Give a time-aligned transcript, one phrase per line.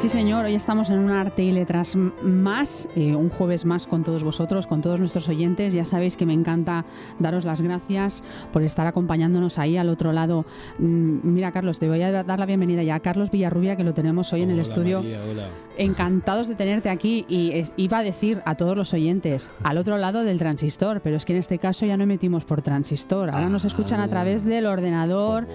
[0.00, 4.02] sí, señor, hoy estamos en un arte y letras más, eh, un jueves más con
[4.02, 5.74] todos vosotros, con todos nuestros oyentes.
[5.74, 6.86] Ya sabéis que me encanta
[7.18, 10.46] daros las gracias por estar acompañándonos ahí al otro lado.
[10.78, 13.92] Mm, Mira, Carlos, te voy a dar la bienvenida ya a Carlos Villarrubia, que lo
[13.92, 15.02] tenemos hoy en el estudio.
[15.02, 15.48] María, hola.
[15.80, 19.96] Encantados de tenerte aquí y es- iba a decir a todos los oyentes, al otro
[19.98, 23.48] lado del transistor, pero es que en este caso ya no emitimos por transistor, ahora
[23.48, 25.46] nos escuchan a través del ordenador,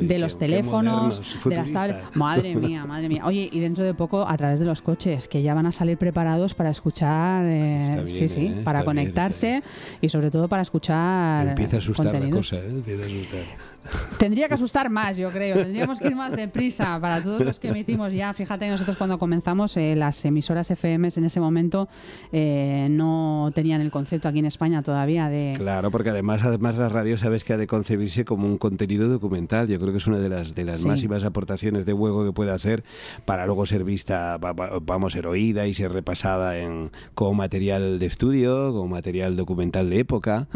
[0.00, 2.16] Uy, de los qué teléfonos, de las tablets.
[2.16, 3.26] Madre mía, madre mía.
[3.26, 5.98] Oye, y dentro de poco a través de los coches, que ya van a salir
[5.98, 9.62] preparados para escuchar, eh, bien, sí, sí, eh, para bien, conectarse
[10.00, 12.50] y sobre todo para escuchar Empieza a asustar la contenidos.
[12.50, 12.68] cosa, ¿eh?
[12.70, 13.71] Empieza a asustar.
[14.18, 15.56] Tendría que asustar más, yo creo.
[15.56, 18.32] Tendríamos que ir más deprisa para todos los que emitimos ya.
[18.32, 21.88] Fíjate, nosotros cuando comenzamos, eh, las emisoras FM en ese momento
[22.32, 25.54] eh, no tenían el concepto aquí en España todavía de...
[25.56, 29.66] Claro, porque además, además la radio sabes que ha de concebirse como un contenido documental.
[29.66, 30.88] Yo creo que es una de las de las Sí.
[30.88, 32.84] máximas aportaciones de huevo que puede hacer
[33.24, 37.98] para luego ser vista, va- va- vamos, ser oída y ser repasada en como material
[37.98, 40.46] de estudio, como material documental de época.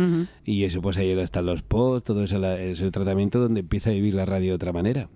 [0.44, 3.90] Y eso, pues ahí están los posts, todo eso la- es el tratamiento donde empieza
[3.90, 5.08] a vivir la radio de otra manera.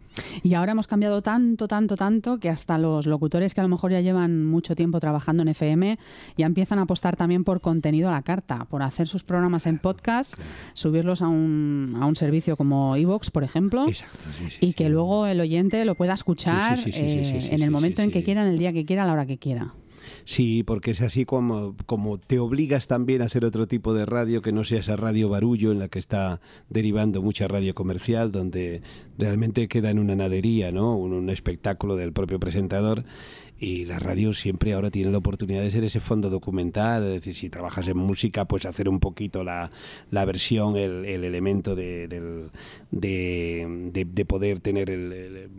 [0.43, 3.93] Y ahora hemos cambiado tanto, tanto, tanto que hasta los locutores que a lo mejor
[3.93, 5.99] ya llevan mucho tiempo trabajando en FM
[6.37, 9.79] ya empiezan a apostar también por contenido a la carta, por hacer sus programas en
[9.79, 10.35] podcast,
[10.75, 13.87] subirlos a un, a un servicio como Evox, por ejemplo.
[13.87, 14.91] Exacto, sí, sí, y que sí.
[14.91, 18.59] luego el oyente lo pueda escuchar eh, en el momento en que quiera, en el
[18.59, 19.75] día que quiera, a la hora que quiera.
[20.25, 24.43] Sí, porque es así como, como te obligas también a hacer otro tipo de radio
[24.43, 28.83] que no sea esa radio barullo en la que está derivando mucha radio comercial, donde
[29.19, 30.97] realmente queda en una nadería, ¿no?
[30.97, 33.05] Un, un espectáculo del propio presentador.
[33.63, 37.35] Y la radio siempre ahora tiene la oportunidad de ser ese fondo documental, es decir,
[37.35, 39.71] si trabajas en música, pues hacer un poquito la,
[40.11, 42.51] la versión, el, el elemento de, del-
[42.91, 45.51] de, de- de poder tener el, el,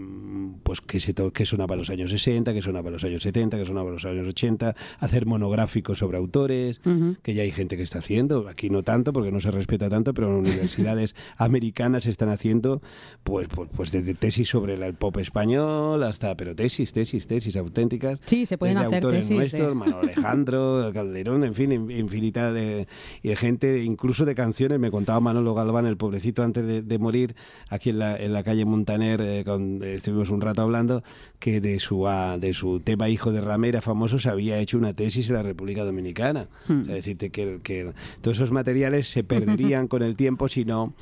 [0.63, 3.21] pues que, se to- que sonaba en los años 60, que sonaba en los años
[3.23, 6.81] 70, que sonaba en los años 80, hacer monográficos sobre autores,
[7.21, 10.13] que ya hay gente que está haciendo, aquí no tanto porque no se respeta tanto,
[10.13, 12.81] pero en universidades americanas están haciendo
[13.23, 17.90] pues, pues, pues desde tesis sobre el pop español hasta, pero tesis, tesis, tesis auténticas.
[18.25, 22.87] Sí, se pueden hacer autores de- nuestros, Manuel Alejandro, Calderón, en fin, in- infinita de,
[23.23, 24.79] de gente, incluso de canciones.
[24.79, 27.35] Me contaba Manolo Galván, el pobrecito, antes de, de morir,
[27.69, 31.03] aquí en la, en la calle Montaner, eh, con- estuvimos un rato hablando,
[31.39, 34.93] que de su, ah, de su tema Hijo de Ramera famoso se había hecho una
[34.93, 36.47] tesis en la República Dominicana.
[36.67, 36.81] Hmm.
[36.83, 37.91] O sea, decirte que, que
[38.21, 40.93] todos esos materiales se perderían con el tiempo si no,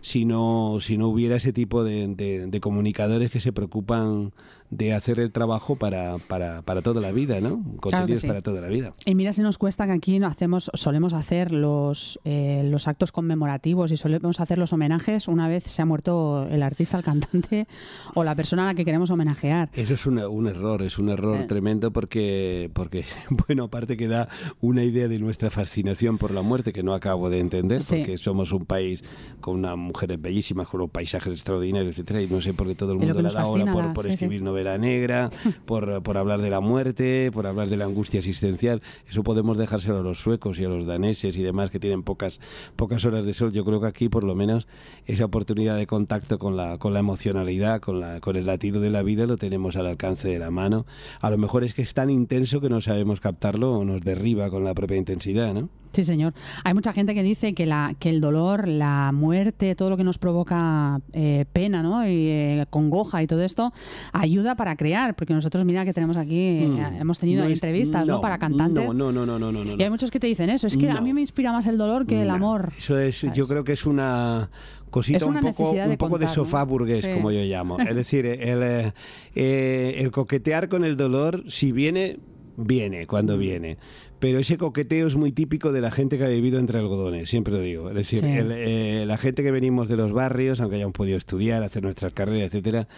[0.00, 4.32] si no, si no hubiera ese tipo de, de- de comunicadores que se preocupan
[4.70, 7.62] de hacer el trabajo para, para, para toda la vida, ¿no?
[7.80, 8.26] Contenidos sí.
[8.26, 8.92] para toda la vida.
[9.06, 13.90] Y mira si nos cuesta que aquí hacemos, solemos hacer los, eh, los actos conmemorativos
[13.92, 17.66] y solemos hacer los homenajes una vez se ha muerto el artista, el cantante
[18.14, 19.70] o la persona a la que queremos homenajear.
[19.74, 23.04] Eso es una- un error, es un error tremendo porque, porque,
[23.48, 24.28] bueno, aparte que da
[24.60, 27.96] una idea de nuestra fascinación por la muerte que no acabo de entender, Sí.
[27.96, 29.02] porque somos un país
[29.40, 32.92] con unas mujeres bellísimas, con unos paisajes extraordinarios, etcétera, y no sé por qué todo
[32.92, 35.30] el mundo nos da ahora por, la- por sí, escribir novela negra,
[35.66, 38.82] por, por hablar de la muerte, por hablar de la angustia existencial.
[39.08, 42.40] Eso podemos dejárselo a los suecos y a los daneses y demás que tienen pocas,
[42.74, 43.52] pocas horas de sol.
[43.52, 44.66] Yo creo que aquí, por lo menos,
[45.06, 48.90] esa oportunidad de contacto con la, con la emocionalidad, con, la, con el latido de
[48.90, 50.86] la vida, lo tenemos al alcance de la mano.
[51.20, 54.50] A lo mejor es que es tan intenso que no sabemos captarlo o nos derriba
[54.50, 55.68] con la propia intensidad, ¿no?
[55.92, 56.34] Sí, señor.
[56.64, 60.04] Hay mucha gente que dice que, la, que el dolor, la muerte, todo lo que
[60.04, 62.06] nos provoca eh, pena ¿no?
[62.06, 63.72] y eh, congoja y todo esto,
[64.12, 65.16] ayuda para crear.
[65.16, 67.00] Porque nosotros, mira, que tenemos aquí, eh, mm.
[67.00, 68.84] hemos tenido entrevistas no, Para cantantes.
[68.84, 70.66] No, no, no, no, no, Y hay muchos que te dicen eso.
[70.66, 72.70] Es que a mí me inspira más el dolor que el amor.
[72.76, 74.50] Eso es, yo creo que es una
[74.90, 77.78] cosita un poco, un poco de sofá burgués, como yo llamo.
[77.78, 78.92] Es decir, el,
[79.34, 82.18] el coquetear con el dolor, si viene,
[82.56, 83.78] viene cuando viene.
[84.18, 87.52] Pero ese coqueteo es muy típico de la gente que ha vivido entre algodones, siempre
[87.52, 87.88] lo digo.
[87.88, 91.82] Es decir, eh, la gente que venimos de los barrios, aunque hayamos podido estudiar, hacer
[91.84, 92.88] nuestras carreras, etcétera,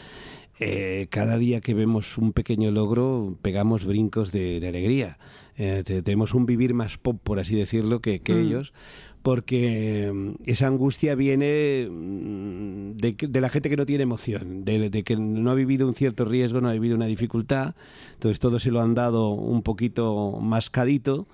[0.61, 5.19] eh, cada día que vemos un pequeño logro pegamos brincos de, alegría.
[5.57, 8.39] Eh, tenemos un vivir más pop, por así decirlo, que, que mm.
[8.39, 8.73] ellos
[9.23, 15.17] porque mm, esa angustia viene mm, de, la gente que no tiene emoción, de, que
[15.17, 17.75] no ha vivido un cierto riesgo, no ha vivido una dificultad,
[18.15, 21.27] entonces todo se lo han dado un poquito mascadito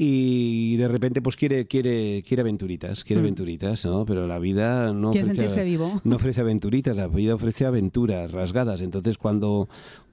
[0.00, 3.24] y de repente pues quiere quiere quiere aventuritas, quiere mm.
[3.24, 4.06] aventuritas, ¿no?
[4.06, 8.80] Pero la vida no ofrece, no ofrece aventuritas, la vida ofrece aventuras rasgadas.
[8.80, 9.68] Entonces cuando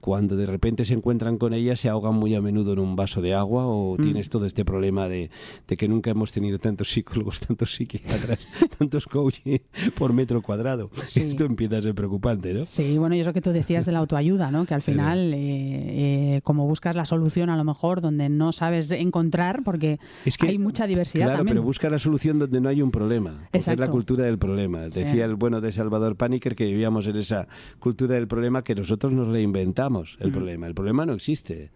[0.06, 3.20] cuando de repente se encuentran con ella se ahogan muy a menudo en un vaso
[3.20, 4.02] de agua o mm.
[4.02, 5.30] tienes todo este problema de,
[5.66, 8.38] que nunca hemos tenido tantos psicólogos, tantos psiquiatras,
[8.78, 9.62] tantos coaches
[9.98, 10.92] por metro cuadrado.
[11.12, 12.66] Esto empieza a ser preocupante, ¿no?
[12.66, 14.64] Sí, bueno, y eso que tú decías de la autoayuda, ¿no?
[14.64, 18.92] Que al final, eh, eh, como buscas la solución a lo mejor donde no sabes
[18.92, 22.80] encontrar, porque es que, hay mucha diversidad claro, pero busca la solución donde no hay
[22.80, 23.48] un problema.
[23.52, 24.82] es la cultura del problema.
[24.82, 27.48] Decía el bueno de Salvador Paniker que vivíamos en esa
[27.80, 30.66] cultura del problema que nosotros nos reinventamos el problema.
[30.66, 31.70] El problema no existe.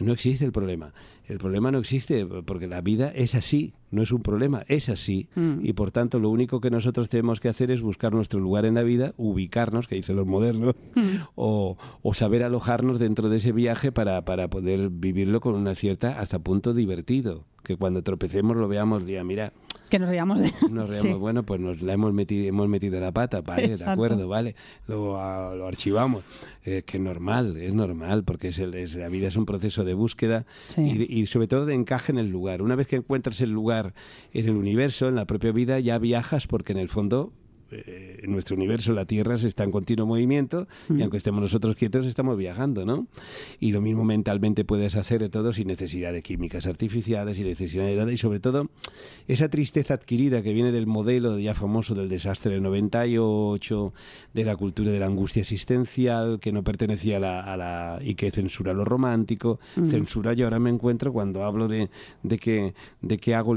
[0.00, 0.92] No existe el problema.
[1.26, 5.28] El problema no existe porque la vida es así, no es un problema, es así.
[5.34, 5.58] Mm.
[5.62, 8.74] Y por tanto, lo único que nosotros tenemos que hacer es buscar nuestro lugar en
[8.74, 11.00] la vida, ubicarnos, que dicen los modernos, mm.
[11.34, 16.20] o, o, saber alojarnos dentro de ese viaje para, para poder vivirlo con una cierta,
[16.20, 17.44] hasta punto divertido.
[17.62, 19.52] Que cuando tropecemos lo veamos, día, mira,
[19.88, 20.52] que nos reíamos de...
[20.70, 24.54] Nos bueno, pues nos la hemos metido, hemos metido la pata, vale, de acuerdo, vale.
[24.86, 26.24] Luego ah, lo archivamos.
[26.62, 29.94] Es que es normal, es normal, porque es, es la vida es un proceso de
[29.94, 30.46] búsqueda
[30.76, 32.62] y, y, sobre todo de encaje en el lugar.
[32.62, 33.94] Una vez que encuentras el lugar
[34.32, 37.32] en el universo, en la propia vida, ya viajas porque en el fondo
[37.70, 41.02] eh, en nuestro universo la Tierra se está en continuo movimiento y mm.
[41.02, 43.06] aunque estemos nosotros quietos estamos viajando, ¿no?
[43.60, 47.84] Y lo mismo mentalmente puedes hacer de todo sin necesidad de químicas artificiales, sin necesidad
[47.84, 48.70] de nada y sobre todo
[49.26, 53.92] esa tristeza adquirida que viene del modelo ya famoso del desastre del 98,
[54.32, 58.72] de la cultura de la angustia existencial que no pertenecía a la, y que censura
[58.72, 59.86] lo romántico, mm.
[59.86, 61.90] censura yo ahora me encuentro cuando hablo de,
[62.22, 63.54] de que de que hago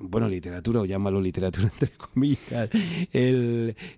[0.00, 2.68] bueno literatura o llámalo literatura entre comillas
[3.12, 3.45] el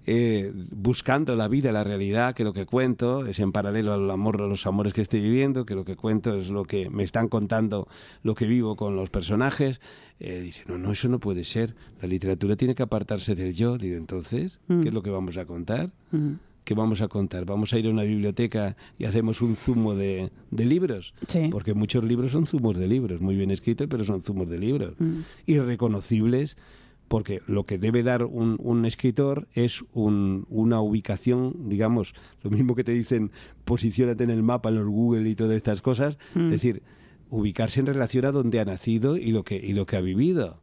[0.07, 4.43] eh, buscando la vida, la realidad, que lo que cuento es en paralelo al amor,
[4.43, 7.29] a los amores que estoy viviendo, que lo que cuento es lo que me están
[7.29, 7.89] contando,
[8.23, 9.81] lo que vivo con los personajes.
[10.21, 11.75] Eh, dice, no, no, eso no puede ser.
[12.01, 13.79] La literatura tiene que apartarse del yo.
[13.79, 14.95] Digo, entonces, ¿qué es mm.
[14.95, 15.91] lo que vamos a contar?
[16.11, 16.35] Mm.
[16.65, 17.47] ¿Qué vamos a contar?
[17.47, 21.15] ¿Vamos a ir a una biblioteca y hacemos un zumo de, libros?
[21.51, 24.95] Porque muchos libros son zumos de libros, muy bien escritos, pero son zumos de libros.
[24.99, 25.21] Mm.
[25.47, 26.59] Irreconocibles
[27.09, 32.93] porque lo que debe dar un, escritor es una ubicación, digamos, lo mismo que te
[32.93, 33.33] dicen,
[33.65, 36.51] posiciónate en el mapa, en los Google y todas estas cosas, es mm.
[36.51, 36.83] decir,
[37.31, 40.61] ubicarse en relación a donde ha nacido y lo que, y lo que ha vivido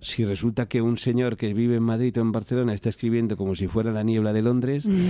[0.00, 3.54] si resulta que un señor que vive en Madrid o en Barcelona está escribiendo como
[3.54, 5.08] si fuera la niebla de Londres, mm.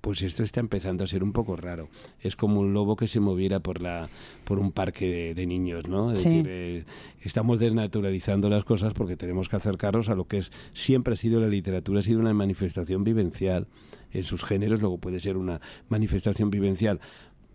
[0.00, 1.88] pues esto está empezando a ser un poco raro.
[2.20, 4.08] Es como un lobo que se moviera por la
[4.44, 6.12] por un parque de, niños, ¿no?
[6.12, 6.84] Es decir, eh,
[7.22, 11.40] estamos desnaturalizando las cosas porque tenemos que acercarnos a lo que es siempre ha sido
[11.40, 13.66] la literatura, ha sido una manifestación vivencial
[14.12, 17.00] en sus géneros, luego puede ser una manifestación vivencial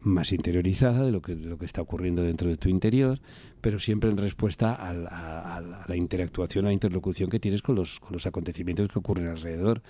[0.02, 3.20] más interiorizada de lo que, de lo que está ocurriendo dentro de tu interior,
[3.64, 8.12] pero siempre en respuesta a, la interactuación, a la interlocución que tienes con los, con
[8.12, 9.82] los acontecimientos que ocurren alrededor.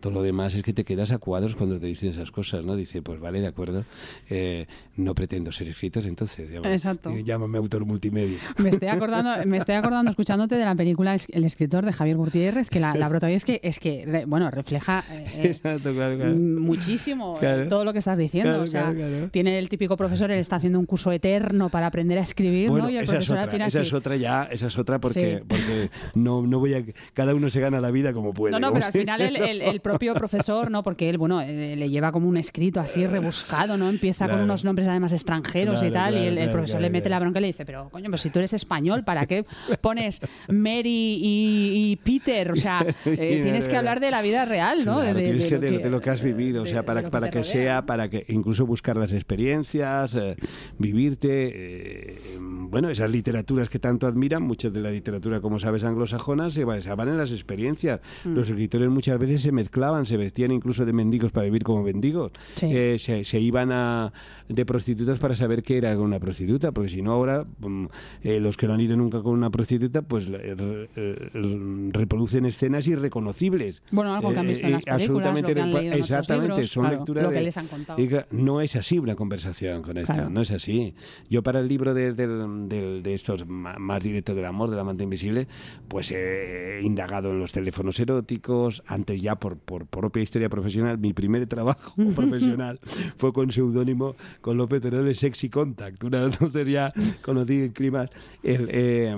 [0.00, 2.76] Todo lo demás es que te quedas a cuadros cuando te dicen esas cosas, ¿no?
[2.76, 3.86] Dice, pues vale, de acuerdo,
[4.28, 7.08] eh, no pretendo ser escritor, entonces llámame, Exacto.
[7.08, 8.38] Eh, llámame autor multimedia.
[8.58, 12.68] Me estoy, acordando, me estoy acordando escuchándote de la película El escritor de Javier Gutiérrez,
[12.68, 17.38] que la, la protagonista es que, es que bueno, refleja eh, muchísimo
[17.70, 18.60] todo lo que estás diciendo.
[18.60, 18.92] o sea,
[19.30, 22.90] tiene el típico profesor, él está haciendo un curso eterno para aprender a escribir, ¿no?
[23.22, 26.84] Esa es otra ya, esa es otra porque, porque no, no voy a...
[27.14, 28.52] Cada uno se gana la vida como puede.
[28.52, 30.82] No, no, pero al final el, propio profesor, ¿no?
[30.82, 33.88] Porque él, bueno, eh, le lleva como un escrito así rebuscado, ¿no?
[33.88, 37.38] Empieza con unos nombres además extranjeros y tal, y el, profesor le mete la bronca
[37.38, 39.44] y le dice, pero coño, pues si tú eres español, ¿para qué
[39.80, 42.52] pones Mary y, Peter?
[42.52, 45.00] O sea, eh, tienes que hablar de la vida real, ¿no?
[45.00, 48.08] de, tienes que, de, lo que has vivido, o sea, para, para que, sea, para
[48.08, 50.36] que incluso buscar las experiencias, eh,
[50.78, 56.64] vivirte, bueno, esas literaturas que tanto admiran, muchas de la literatura, como sabes, anglosajona, se
[56.64, 58.00] basaban en las experiencias.
[58.24, 58.34] Mm.
[58.34, 62.32] Los escritores muchas veces se mezclaban, se vestían incluso de mendigos para vivir como mendigos.
[62.56, 62.66] Sí.
[62.66, 64.12] Eh, se, se iban a,
[64.54, 67.86] de prostitutas para saber qué era una prostituta, porque si no ahora mm,
[68.22, 72.86] eh, los que no han ido nunca con una prostituta, pues eh, eh, reproducen escenas
[72.86, 73.82] irreconocibles.
[73.90, 76.70] Bueno, algo que han visto en las películas, absolutamente lo que han en Exactamente, libros,
[76.70, 77.98] son claro, lecturas lo que de- les han contado.
[78.30, 80.30] no es así una conversación con esta, Claro.
[80.30, 80.94] no es así.
[81.30, 85.46] Yo para el libro de, del- de estos más directos del amor, del amante invisible,
[85.88, 91.12] pues he indagado en los teléfonos eróticos, antes ya por, por propia historia profesional, mi
[91.12, 92.78] primer trabajo profesional
[93.16, 96.28] fue con seudónimo con López Teruel, Sexy Contact, una
[96.66, 98.10] ya conocí en climas
[98.42, 98.68] el...
[98.70, 99.16] eh,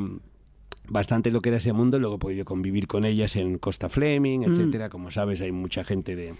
[0.87, 4.41] bastante lo que era ese mundo, luego he podido convivir con ellas en Costa Fleming,
[4.41, 4.53] Mm.
[4.53, 4.89] etcétera.
[4.91, 6.35] Como sabes, hay mucha gente de,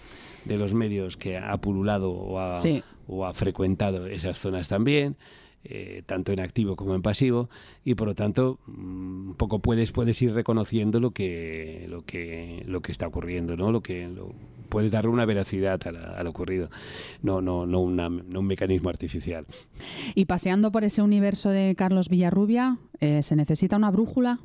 [0.45, 2.83] de los medios que ha pululado o ha, Sí.
[3.07, 5.17] o ha frecuentado esas zonas también.
[5.67, 7.49] Eh, tanto en activo como en pasivo
[7.83, 12.63] y por lo tanto mm, un poco puedes puedes ir reconociendo lo que lo que
[12.67, 14.33] lo que está ocurriendo no lo que lo-
[14.69, 16.69] puedes darle una veracidad a, la- lo ocurrido
[17.21, 19.45] no no no, una- no un mecanismo artificial
[20.15, 24.39] Y paseando por ese universo de Carlos Villarrubia, eh, ¿se necesita una brújula?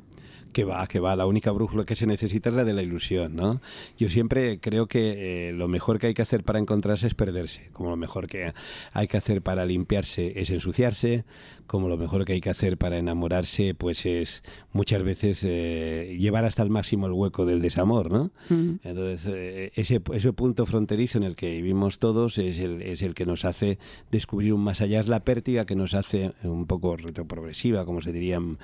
[0.53, 1.15] Que va, que va.
[1.15, 3.61] La única brújula que se necesita es la de la ilusión, ¿no?
[3.97, 7.69] Yo siempre creo que eh, lo mejor que hay que hacer para encontrarse es perderse,
[7.71, 8.51] como lo mejor que
[8.91, 11.23] hay que hacer para limpiarse es ensuciarse,
[11.67, 14.43] como lo mejor que hay que hacer para enamorarse, pues es
[14.73, 18.31] muchas veces eh, llevar hasta el máximo el hueco del desamor, ¿no?
[18.49, 18.79] Mm.
[18.83, 23.13] Entonces, eh, ese, ese punto fronterizo en el que vivimos todos es el, es el
[23.13, 23.79] que nos hace
[24.11, 28.11] descubrir un más allá, es la pértiga que nos hace un poco retroprogresiva, como se
[28.11, 28.57] diría en-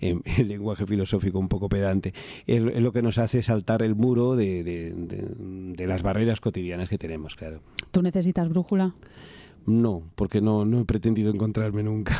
[0.00, 2.14] en lenguaje filosófico un poco pedante,
[2.46, 5.28] es, es lo que nos hace saltar el muro de, de- de-
[5.76, 7.60] de las barreras cotidianas que tenemos, claro.
[7.90, 8.94] ¿Tú necesitas brújula?
[9.66, 12.16] No, porque no, no he pretendido encontrarme nunca.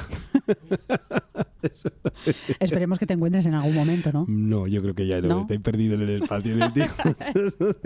[2.61, 4.25] Esperemos que te encuentres en algún momento, ¿no?
[4.29, 5.41] No, yo creo que ya no, ¿No?
[5.43, 6.95] estoy perdido en el espacio y en el tiempo.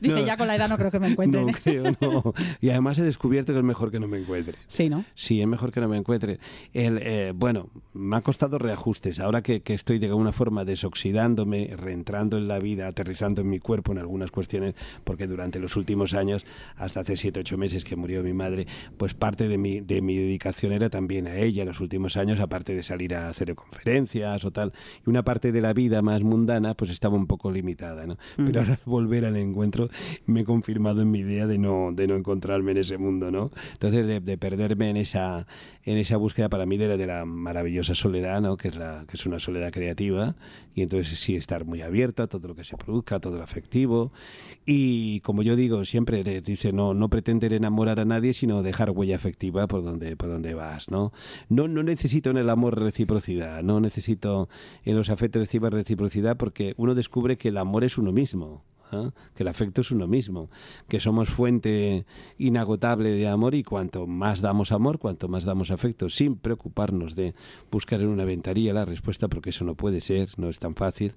[0.00, 0.26] Dice, No.
[0.26, 1.40] ya con la edad no creo que me encuentre.
[1.40, 2.34] No creo, no.
[2.60, 4.56] Y además he descubierto que es mejor que no me encuentre.
[4.68, 5.04] Sí, ¿no?
[5.14, 6.38] Sí, es mejor que no me encuentre.
[6.72, 9.20] El, eh, bueno, me ha costado reajustes.
[9.20, 13.58] Ahora que, que estoy de alguna forma desoxidándome, reentrando en la vida, aterrizando en mi
[13.58, 16.46] cuerpo en algunas cuestiones, porque durante los últimos años,
[16.76, 20.16] hasta hace siete, ocho meses que murió mi madre, pues parte de mi, de mi
[20.16, 24.44] dedicación era también a ella en los últimos años, aparte de salir a hacer conferencias
[24.44, 24.72] o tal.
[25.06, 28.16] Y una parte de la vida más mundana, pues estaba un poco limitada, ¿no?
[28.36, 29.88] Pero ahora al volver al encuentro
[30.26, 33.50] me he confirmado en mi idea de no, de no encontrarme en ese mundo, ¿no?
[33.72, 35.46] Entonces, de, de perderme en esa,
[35.84, 38.56] en esa búsqueda para mí de la, de la maravillosa soledad, ¿no?
[38.56, 40.34] Que es, la, que es una soledad creativa.
[40.74, 43.44] Y entonces sí estar muy abierto a todo lo que se produzca, a todo lo
[43.44, 44.12] afectivo.
[44.64, 48.90] Y como yo digo, siempre eh, dice, no, no pretender enamorar a nadie, sino dejar
[48.90, 51.12] huella afectiva por donde, por donde vas, ¿no?
[51.48, 54.48] No, no necesito en el amor reciprocidad, no necesito
[54.84, 58.62] en los afectos reciprocidad porque uno descubre que el amor es uno mismo.
[58.92, 59.10] ¿Ah?
[59.34, 60.50] que el afecto es uno mismo,
[60.88, 62.04] que somos fuente
[62.38, 67.34] inagotable de amor y cuanto más damos amor, cuanto más damos afecto, sin preocuparnos de
[67.70, 71.12] buscar en una ventaría la respuesta, porque eso no puede ser, no es tan fácil,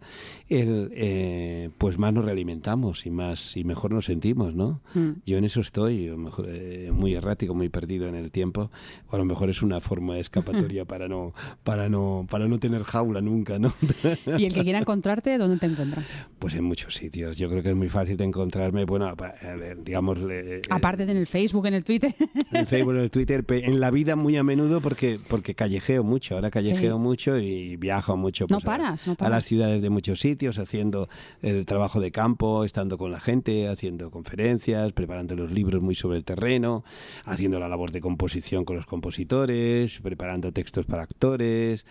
[0.50, 4.82] el, eh, pues más nos realimentamos y más y mejor nos sentimos, ¿no?
[4.94, 5.10] Mm.
[5.26, 8.72] Yo en eso estoy, mejor, eh, muy errático, muy perdido en el tiempo,
[9.10, 12.60] o a lo mejor es una forma de escapatoria para no, para no, para no
[12.60, 13.74] tener jaula nunca, ¿no?
[14.38, 16.04] Y el que quiera encontrarte, ¿dónde te encuentra?
[16.40, 17.38] Pues en muchos sitios.
[17.38, 20.18] Yo creo que es muy fácil de encontrarme, bueno, a ver, digamos...
[20.30, 22.14] eh, Aparte de en el Facebook, en el Twitter.
[22.20, 26.04] en el Facebook, en el Twitter, en la vida muy a menudo porque porque callejeo
[26.04, 27.02] mucho, ahora callejeo Sí.
[27.02, 29.32] mucho y viajo mucho No pues, a- paras, no a, paras.
[29.32, 31.08] las ciudades de muchos sitios, haciendo
[31.42, 36.18] el trabajo de campo, estando con la gente, haciendo conferencias, preparando los libros muy sobre
[36.18, 36.84] el terreno,
[37.26, 41.86] haciendo la labor de composición con los compositores, preparando textos para actores,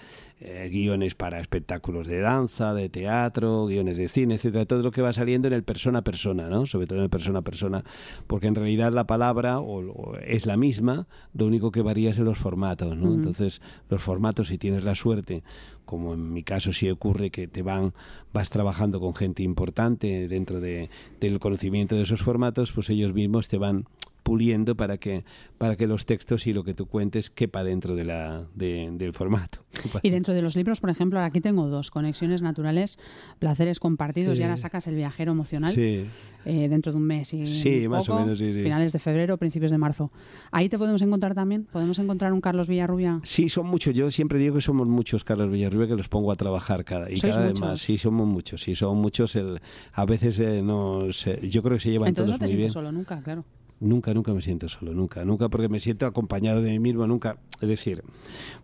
[0.44, 5.00] eh, guiones para espectáculos de danza, de teatro, guiones de cine, etcétera, todo lo que
[5.02, 6.66] va saliendo en el persona a persona, ¿no?
[6.66, 7.84] Sobre todo en el persona a persona,
[8.26, 12.18] porque en realidad la palabra o- o es la misma, lo único que varía es
[12.18, 13.14] en los formatos, ¿no?
[13.14, 15.42] Entonces, los formatos, si tienes la suerte,
[15.84, 17.92] como en mi caso sí ocurre que te van,
[18.32, 23.48] vas trabajando con gente importante dentro de, del conocimiento de esos formatos, pues ellos mismos
[23.48, 23.84] te van
[24.22, 25.24] puliendo para que
[25.58, 29.12] para que los textos y lo que tú cuentes quepa dentro de la de- del
[29.12, 29.64] formato.
[30.02, 32.98] Y dentro de los libros, por ejemplo, aquí tengo dos, Conexiones Naturales,
[33.38, 34.42] Placeres Compartidos, y Sí.
[34.42, 35.72] ahora sacas El Viajero Emocional.
[35.72, 36.06] Sí.
[36.44, 38.64] eh, dentro de un mes y Sí, más o menos, sí, sí.
[38.64, 40.10] finales de febrero, principios de marzo.
[40.50, 43.20] Ahí te podemos encontrar también, podemos encontrar un Carlos Villarrubia.
[43.22, 43.94] Sí, son muchos.
[43.94, 47.18] Yo siempre digo que somos muchos, Carlos Villarrubia, que los pongo a trabajar cada y
[47.18, 47.80] ¿Sois cada vez más.
[47.80, 48.60] Sí, somos muchos.
[48.60, 49.36] Sí, son muchos.
[49.36, 49.60] El,
[49.92, 52.56] a veces eh, no sé, yo creo que se llevan Entonces no todos te muy
[52.60, 52.72] bien.
[52.72, 53.44] solo nunca, claro.
[53.82, 57.38] Nunca, nunca me siento solo, nunca, nunca, porque me siento acompañado de mí mismo, nunca.
[57.60, 58.04] Es decir,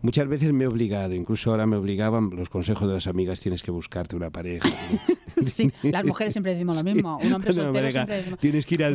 [0.01, 3.61] muchas veces me he obligado, incluso ahora me obligaban los consejos de las amigas, tienes
[3.61, 4.69] que buscarte una pareja.
[5.45, 7.17] sí, las mujeres siempre decimos lo mismo.
[7.17, 8.93] Un hombre soltero siempre decimos, Tienes que ir al.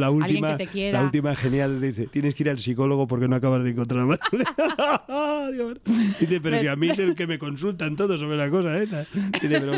[0.00, 0.58] la última,
[0.90, 4.18] la última genial dice: tienes que ir al psicólogo porque no acabas de encontrar más.
[6.20, 9.06] dice, pero si a mí es el que me consultan todo sobre la cosa esa.
[9.40, 9.72] Dice, pero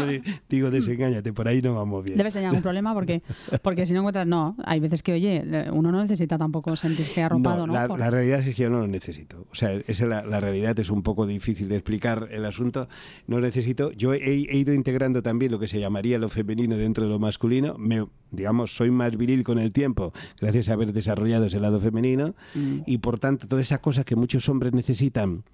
[0.49, 2.17] digo, desengáñate, por ahí no vamos bien.
[2.17, 3.23] Debes tener algún problema porque,
[3.61, 4.27] porque si no encuentras.
[4.27, 5.43] No, hay veces que, oye,
[5.75, 7.75] uno no necesita tampoco sentirse arropado, ¿no?
[7.97, 9.47] La, realidad es que yo no lo necesito.
[9.51, 12.89] O sea, esa la, la, realidad, es un poco difícil de explicar el asunto.
[13.27, 13.93] No necesito.
[13.93, 17.77] Yo he, ido integrando también lo que se llamaría lo femenino dentro de lo masculino.
[17.79, 22.35] Me, digamos, soy más viril con el tiempo, gracias a haber desarrollado ese lado femenino.
[22.55, 22.83] Mm.
[22.87, 25.45] Y por tanto, todas esas cosas que muchos hombres necesitan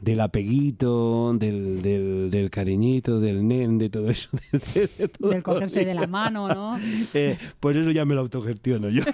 [0.00, 4.28] del apeguito, del, del, del, cariñito, del nen, de todo eso.
[5.18, 6.78] del cogerse de la mano, ¿no?
[7.14, 9.04] Eh, pues eso ya me lo autogestiono yo.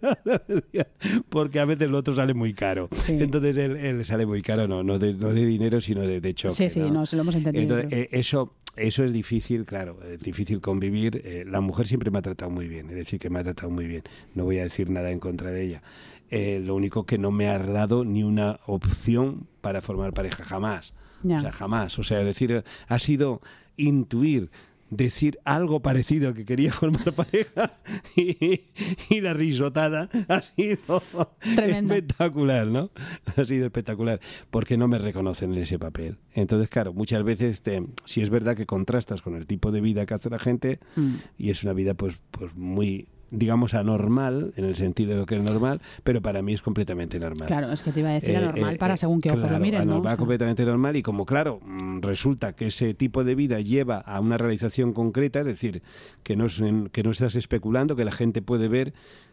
[1.28, 2.88] Porque a veces lo otro sale muy caro.
[3.08, 6.54] Entonces él, sale muy caro, no, no, de, no de dinero, sino de, de choque.
[6.54, 7.06] Sí, sí, ¿no?
[7.06, 7.78] se lo hemos entendido.
[7.78, 11.22] Entonces, eh, eso eso es difícil, claro, es difícil convivir.
[11.24, 13.70] Eh, la mujer siempre me ha tratado muy bien, es decir, que me ha tratado
[13.70, 14.02] muy bien.
[14.34, 15.82] No voy a decir nada en contra de ella.
[16.30, 20.94] Eh, lo único que no me ha dado ni una opción para formar pareja, jamás.
[21.24, 21.98] O sea, jamás.
[21.98, 23.42] O sea, es decir, ha sido
[23.76, 24.50] intuir
[24.90, 27.78] decir algo parecido que quería formar pareja
[28.16, 31.02] y, la risotada ha sido
[31.42, 32.90] espectacular, ¿no?
[33.36, 34.20] Ha sido espectacular
[34.50, 36.18] porque no me reconocen en ese papel.
[36.34, 40.06] Entonces, claro, muchas veces te, si es verdad que contrastas con el tipo de vida
[40.06, 41.14] que hace la gente mm.
[41.38, 45.36] y es una vida pues, pues muy digamos, anormal, en el sentido de lo que
[45.36, 47.46] es normal, pero para mí es completamente normal.
[47.46, 49.60] Claro, es que te iba a decir anormal eh, para eh, según qué ojo lo
[49.60, 49.92] mires, ¿no?
[49.92, 54.20] Anormal, completamente normal, y como, claro, mm, resulta que ese tipo de vida lleva a
[54.20, 55.82] una realización concreta, es decir,
[56.22, 56.46] que no,
[56.92, 58.92] que no estás especulando, que la gente puede ver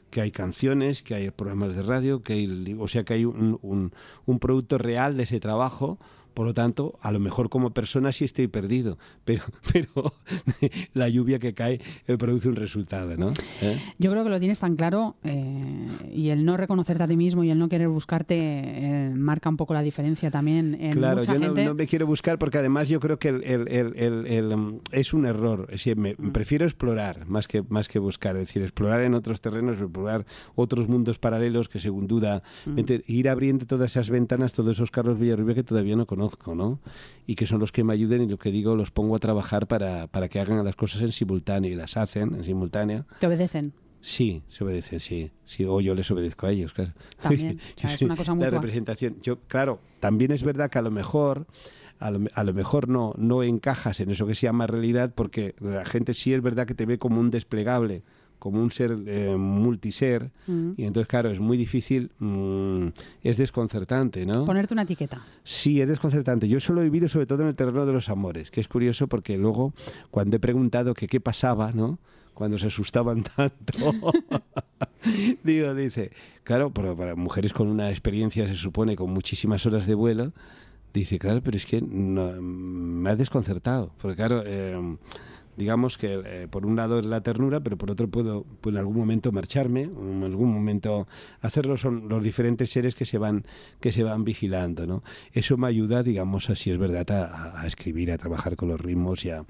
[0.10, 3.60] que hay canciones, que hay programas de radio, que hay, o sea, que hay un,
[3.62, 3.92] un,
[4.26, 6.00] un producto real de ese trabajo
[6.38, 9.42] por lo tanto, a lo mejor como persona sí estoy perdido, pero,
[9.74, 10.14] pero
[10.94, 13.32] la lluvia que cae eh, produce un resultado, ¿no?
[13.64, 13.82] ¿Eh?
[13.98, 17.44] Yo creo que lo tienes tan claro eh, y el no reconocerte a ti mismo
[17.44, 21.74] y el no querer buscarte marca un poco la diferencia también en Claro, yo no,
[21.74, 25.62] me quiero buscar porque además yo creo que el, es un error.
[25.70, 26.34] Es decir, me, mm.
[26.34, 28.36] prefiero explorar más que, más que buscar.
[28.36, 32.80] Es decir, explorar en otros terrenos, explorar otros mundos paralelos que según duda, mm.
[33.08, 36.27] ir abriendo todas esas ventanas, todos esos Carlos Villarrubia que todavía no conozco.
[36.56, 36.80] ¿No?
[37.26, 39.68] Y que son los que me ayuden y lo que digo los pongo a trabajar
[39.68, 43.06] para, para que hagan las cosas en simultáneo y las hacen en simultáneo.
[43.20, 43.74] ¿Te obedecen?
[44.02, 45.32] Sí, se obedecen, sí.
[45.46, 45.66] sí.
[45.66, 46.94] O yo les obedezco a ellos, claro.
[47.22, 49.18] También, es una cosa muy La representación.
[49.22, 51.48] Yo, claro, también es verdad que a lo mejor
[52.00, 55.56] a lo, a lo, mejor no, no encajas en eso que se llama realidad porque
[55.60, 58.04] la gente sí es verdad que te ve como un desplegable
[58.48, 60.72] como un ser eh, multiser mm.
[60.78, 62.88] y entonces claro es muy difícil mm,
[63.24, 65.22] es desconcertante no ponerte una etiqueta.
[65.44, 66.48] Sí es desconcertante.
[66.48, 69.08] Yo solo he vivido sobre todo en el terreno de los amores que es curioso
[69.08, 69.74] porque luego
[70.12, 72.00] cuando he preguntado que qué pasaba no
[72.34, 73.94] cuando se asustaban tanto
[75.44, 76.12] digo dice
[76.44, 80.32] claro pero para mujeres con una experiencia se supone con muchísimas horas de vuelo
[80.94, 84.98] dice claro pero es que me ha desconcertado porque claro eh,
[85.58, 88.80] digamos que eh, por un lado es la ternura, pero por otro puedo pues, en
[88.80, 91.08] algún momento marcharme, en algún momento
[91.42, 93.44] hacerlo son los diferentes seres que se van
[93.82, 95.04] que se van vigilando, ¿no?
[95.34, 99.26] Eso me ayuda, digamos, así es verdad, a, a escribir, a trabajar con los ritmos
[99.26, 99.44] y a,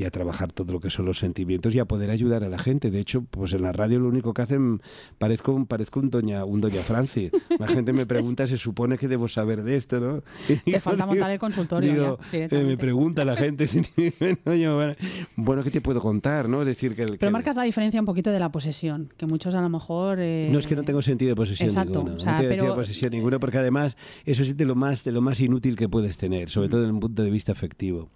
[0.00, 2.58] y a trabajar todo lo que son los sentimientos y a poder ayudar a la
[2.58, 2.90] gente.
[2.90, 4.80] De hecho, pues en la radio lo único que hacen
[5.18, 7.30] parezco un parezco un doña un doña Francis.
[7.58, 10.22] La gente me pregunta, se supone que debo saber de esto, ¿no?
[10.64, 12.18] Te falta montar el consultorio.
[12.32, 13.66] Eh, me pregunta la gente,
[15.36, 16.64] bueno, ¿qué te puedo contar, no?
[16.64, 19.68] decir que, Pero marcas la diferencia un poquito de la posesión, que muchos a lo
[19.68, 22.24] mejor eh, No es que no tengo sentido de posesión Exacto, ninguno.
[22.24, 25.40] no tengo de posesión ninguno porque además eso es de lo más de lo más
[25.40, 28.08] inútil que puedes tener, sobre todo desde un punto de vista afectivo.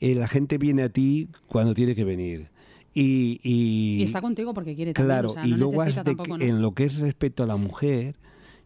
[0.00, 2.50] Eh, la gente viene a ti cuando tiene que venir.
[2.94, 7.46] Y, y, está contigo porque quiere Claro, y luego en lo que es respecto a
[7.46, 8.16] la mujer,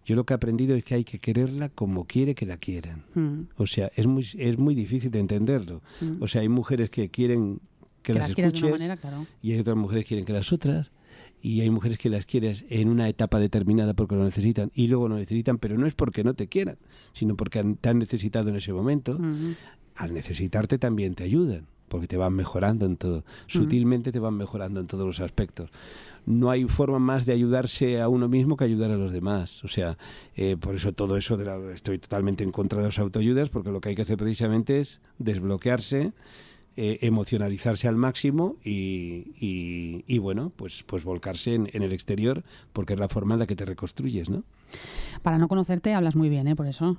[0.05, 3.05] yo lo que he aprendido es que hay que quererla como quiere que la quieran.
[3.15, 3.49] Mm.
[3.57, 5.83] O sea, es muy, es muy difícil de entenderlo.
[6.01, 6.23] Mm.
[6.23, 7.61] O sea, hay mujeres que quieren
[8.03, 8.81] que, las, escuches
[9.43, 10.91] y hay otras mujeres que quieren que las otras
[11.41, 15.09] y hay mujeres que las quieres en una etapa determinada porque lo necesitan y luego
[15.09, 16.79] no necesitan, pero no es porque no te quieran,
[17.13, 19.19] sino porque te han necesitado en ese momento
[19.97, 23.25] al necesitarte también te ayudan, porque te van mejorando en todo.
[23.47, 25.71] Sutilmente te van mejorando en todos los aspectos.
[26.25, 29.65] No hay forma más de ayudarse a uno mismo que ayudar a los demás.
[29.65, 29.99] O sea,
[30.37, 33.81] eh, por eso todo eso de estoy totalmente en contra de los autoayudas, porque lo
[33.81, 36.13] que hay que hacer precisamente es desbloquearse
[36.77, 42.95] eh, emocionalizarse al máximo y, y, bueno, pues, pues volcarse en, en, el exterior porque
[42.95, 44.45] es la forma en la que te reconstruyes, ¿no?
[45.23, 46.57] Para no conocerte hablas muy bien, ¿eh?
[46.57, 46.97] Por eso.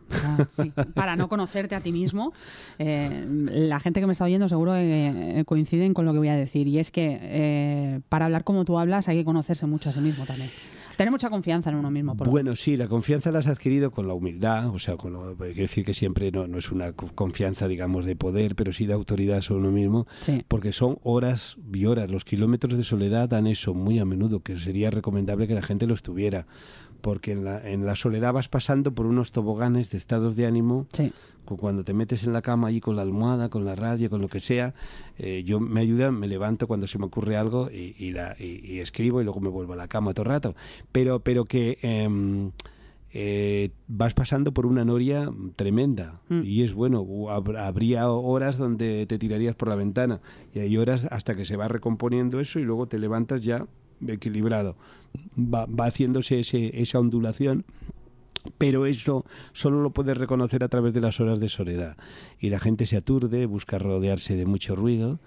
[0.93, 2.33] Para no conocerte a ti mismo.
[2.79, 6.29] Eh, la gente que me está oyendo seguro que eh, coinciden con lo que voy
[6.29, 6.67] a decir.
[6.67, 9.99] Y es que eh, para hablar como tú hablas hay que conocerse mucho a sí
[9.99, 10.51] mismo también.
[10.97, 12.15] Tener mucha confianza en uno mismo.
[12.15, 15.29] Por bueno, sí, la confianza la has adquirido con la humildad, o sea, con lo,
[15.43, 18.85] hay que decir que siempre no, no, es una confianza, digamos, de poder, pero sí
[18.85, 20.43] de autoridad sobre uno mismo, sí.
[20.47, 22.11] porque son horas y horas.
[22.11, 25.87] Los kilómetros de soledad dan eso muy a menudo, que sería recomendable que la gente
[25.87, 26.47] lo estuviera
[27.03, 30.87] porque en la, en la soledad vas pasando por unos toboganes de estados de ánimo.
[30.93, 31.11] Sí.
[31.43, 34.29] Cuando te metes en la cama ahí con la almohada, con la radio, con lo
[34.29, 34.73] que sea,
[35.17, 38.61] eh, yo me ayuda, me levanto cuando se me ocurre algo y, y la, y,
[38.65, 40.55] y, escribo y luego me vuelvo a la cama todo el rato.
[40.93, 41.77] Pero, pero que...
[41.81, 42.49] Eh,
[43.15, 46.41] eh, vas pasando por una noria tremenda mm.
[46.45, 47.05] y es bueno,
[47.59, 50.19] habría horas donde te tirarías por la ventana
[50.51, 53.67] y hay horas hasta que se va recomponiendo eso y luego te levantas ya
[54.07, 54.75] equilibrado.
[55.37, 57.65] Va, va haciéndose ese, esa ondulación
[58.57, 61.95] pero eso solo lo puedes reconocer a través de las horas de soledad.
[62.39, 65.19] Y la gente se aturde, busca rodearse de mucho ruido.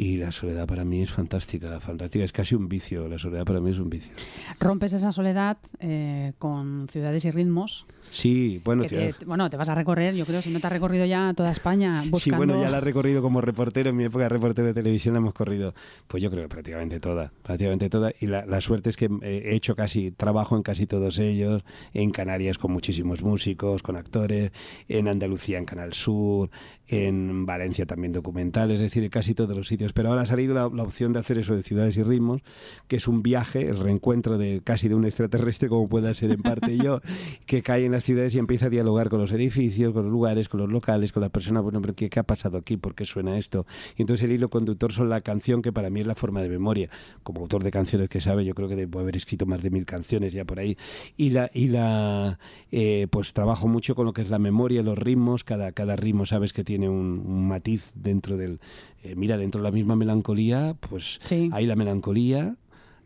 [0.00, 3.58] Y la soledad para mí es fantástica, fantástica, es casi un vicio, la soledad para
[3.58, 4.14] mí es un vicio.
[4.60, 7.84] Rompes esa soledad eh, con ciudades y ritmos.
[8.12, 11.04] Sí, bueno, te, bueno, te vas a recorrer, yo creo, si no te has recorrido
[11.04, 12.18] ya toda España buscando...
[12.20, 15.14] Sí, bueno, ya la he recorrido como reportero, en mi época de reportero de televisión
[15.14, 15.74] la hemos corrido,
[16.06, 19.54] pues yo creo que prácticamente toda, prácticamente toda, y la, la suerte es que he
[19.54, 24.52] hecho casi, trabajo en casi todos ellos, en Canarias con muchísimos músicos, con actores,
[24.88, 26.50] en Andalucía en Canal Sur,
[26.86, 30.68] en Valencia también documentales, es decir, casi todos los sitios, pero ahora ha salido la,
[30.72, 32.42] la opción de hacer eso de ciudades y ritmos,
[32.86, 36.40] que es un viaje, el reencuentro de casi de un extraterrestre como pueda ser en
[36.40, 37.00] parte yo,
[37.46, 40.48] que cae en las ciudades y empieza a dialogar con los edificios, con los lugares,
[40.48, 41.62] con los locales, con las personas.
[41.62, 42.76] Bueno, pero ¿qué, ¿qué, ha pasado aquí?
[42.76, 43.66] ¿Por qué suena esto?
[43.96, 46.48] Y entonces el hilo conductor son la canción, que para mí es la forma de
[46.48, 46.90] memoria.
[47.22, 49.86] Como autor de canciones que sabe, yo creo que debo haber escrito más de mil
[49.86, 50.76] canciones ya por ahí.
[51.16, 52.38] Y la, y la
[52.70, 55.44] eh, pues trabajo mucho con lo que es la memoria, los ritmos.
[55.44, 58.60] Cada, cada ritmo sabes que tiene un, un matiz dentro del.
[59.02, 61.48] Eh, mira, dentro de la misma melancolía, pues sí.
[61.52, 62.56] hay la melancolía,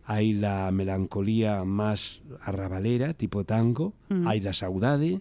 [0.05, 4.27] hay la melancolía más arrabalera, tipo tango, mm.
[4.27, 5.21] hay la saudade,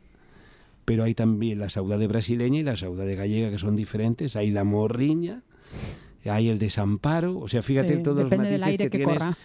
[0.85, 4.63] pero hay también la saudade brasileña y la saudade gallega, que son diferentes, hay la
[4.63, 5.43] morriña,
[6.25, 9.17] hay el desamparo, o sea, fíjate sí, todos los matices del aire que, que tienes.
[9.17, 9.37] corra.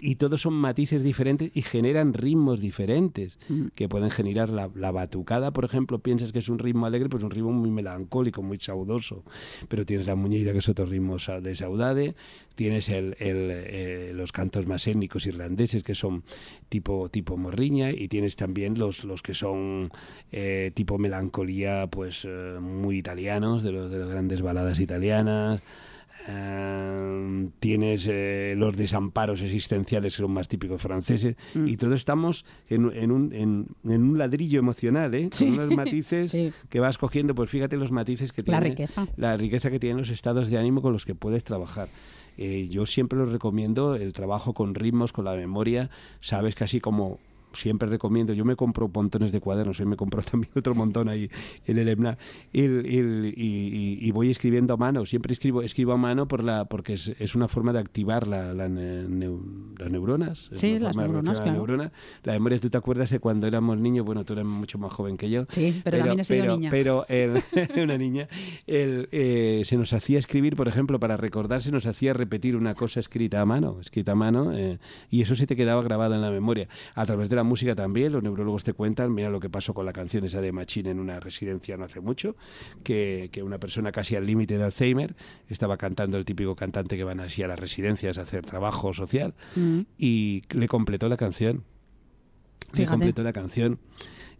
[0.00, 3.68] Y todos son matices diferentes y generan ritmos diferentes Mm.
[3.74, 7.22] que pueden generar la, la, batucada, por ejemplo, piensas que es un ritmo alegre, pues
[7.22, 9.24] un ritmo muy melancólico, muy saudoso.
[9.68, 12.14] Pero tienes la muñeira, que es otro ritmo de saudade,
[12.54, 16.24] tienes el, el, eh, los cantos más étnicos irlandeses, que son
[16.68, 19.90] tipo, tipo morriña, y tienes también los, los que son
[20.32, 25.62] eh, tipo melancolía, pues eh, muy italianos, de, los, de las grandes baladas italianas.
[26.26, 31.68] Uh, tienes eh, los desamparos existenciales que son más típicos franceses mm.
[31.68, 35.30] y todos estamos en, en, un, en, en, un ladrillo emocional ¿eh?
[35.32, 35.46] Sí.
[35.46, 36.52] con unos matices Sí.
[36.68, 39.06] que vas cogiendo pues fíjate los matices que La tiene riqueza.
[39.16, 41.88] la riqueza que tienen los estados de ánimo con los que puedes trabajar
[42.36, 45.88] eh, yo siempre los recomiendo el trabajo con ritmos con la memoria
[46.20, 47.18] sabes que así como
[47.52, 51.30] siempre recomiendo, yo me compro montones de cuadernos, y me compro también otro montón ahí
[51.66, 52.18] en el EMNA
[52.52, 56.66] y, y, y, y, voy escribiendo a mano, siempre escribo escribo a mano por la
[56.66, 59.04] porque es, es una forma de activar la, la ne,
[59.78, 60.50] las neuronas.
[60.54, 61.52] Sí, es las neuronas, la, claro.
[61.52, 61.92] neurona.
[62.24, 65.16] la memoria, tú te acuerdas de cuando éramos niños, bueno, tú eras mucho más joven
[65.16, 65.44] que yo.
[65.48, 66.70] Sí, pero, pero también he sido pero, niña.
[66.70, 67.42] Pero el,
[67.82, 68.28] una niña,
[68.66, 72.74] el, eh, se nos hacía escribir, por ejemplo, para recordar, se nos hacía repetir una
[72.74, 74.78] cosa escrita a mano, escrita a mano, eh,
[75.10, 76.68] y eso se te quedaba grabado en la memoria.
[76.94, 79.86] A través de la música también, los neurólogos te cuentan, mira lo que pasó con
[79.86, 82.36] la canción esa de Machine en una residencia no hace mucho,
[82.82, 85.14] que, que una persona casi al límite de Alzheimer
[85.48, 89.34] estaba cantando el típico cantante que van así a las residencias a hacer trabajo social
[89.56, 89.80] Mm.
[89.98, 91.64] y le completó la canción.
[92.74, 93.78] Le completó la canción.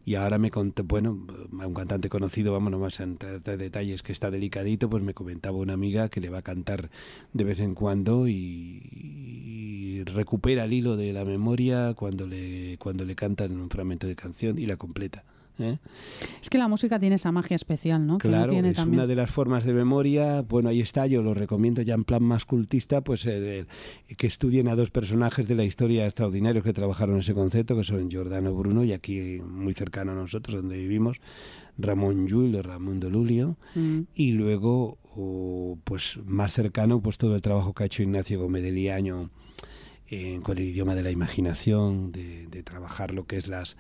[0.09, 4.13] Y ahora me conté, bueno, un cantante conocido, vamos nomás a entrar en detalles que
[4.13, 6.89] está delicadito, pues me comentaba una amiga que le va a cantar
[7.35, 13.05] de vez en cuando y, y recupera el hilo de la memoria cuando le, cuando
[13.05, 15.27] le cantan un fragmento de canción y la completa.
[15.59, 15.79] ¿Eh?
[16.43, 18.19] Es que la música tiene esa magia especial, ¿no?
[18.19, 19.01] Que Claro, tiene es también.
[19.01, 20.43] una de las formas de memoria.
[20.43, 23.67] Bueno, ahí está, yo lo recomiendo ya en plan más cultista, pues eh, de-
[24.17, 28.09] que estudien a dos personajes de la historia extraordinarios que trabajaron ese concepto, que son
[28.11, 31.19] Giordano Bruno y aquí muy cercano a nosotros, donde vivimos,
[31.77, 33.59] Ramón Llull y Ramón de Lulio.
[33.75, 34.01] Mm.
[34.15, 34.99] Y luego,
[35.85, 39.31] pues más cercano, pues todo el trabajo que ha hecho Ignacio Gómez de Liaño
[40.11, 43.77] eh, con el idioma de la imaginación, de, de trabajar lo que es las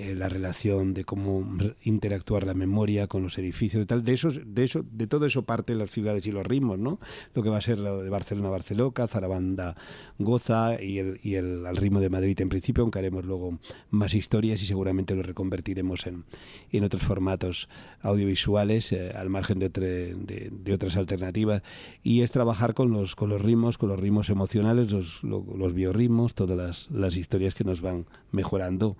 [0.00, 1.46] eh, la relación de cómo
[1.82, 4.02] interactuar la memoria con los edificios y tal.
[4.02, 6.98] De eso, de eso, de todo eso parte las ciudades y los ritmos, ¿no?
[7.34, 9.76] Lo que va a ser lo de Barcelona Barceloca, Zarabanda
[10.18, 13.58] Goza y el, y el al ritmo de Madrid en principio, aunque haremos luego
[13.90, 16.24] más historias y seguramente lo reconvertiremos en,
[16.72, 17.68] en otros formatos
[18.00, 21.62] audiovisuales eh, al margen de, de, otras alternativas.
[22.02, 26.34] Y es trabajar con los, con los ritmos, con los ritmos emocionales, los, los biorritmos,
[26.34, 28.96] todas las, historias que nos van mejorando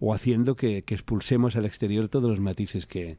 [0.00, 3.18] o haciendo que, expulsemos al exterior todos los matices que,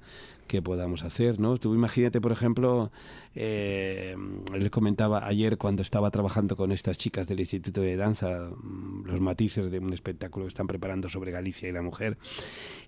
[0.63, 1.57] podamos hacer, ¿no?
[1.57, 2.89] Tú imagínate, por ejemplo,
[3.35, 4.15] eh,
[4.57, 9.19] les comentaba ayer cuando estaba trabajando con estas chicas del Instituto de Danza, mm, los
[9.19, 12.17] matices de un espectáculo que están preparando sobre Galicia y la mujer,